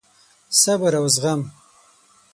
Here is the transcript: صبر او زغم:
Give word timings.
صبر 0.61 0.93
او 0.99 1.05
زغم: 1.15 1.41